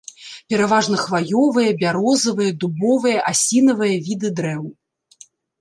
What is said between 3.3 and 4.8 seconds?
асінавыя віды дрэў.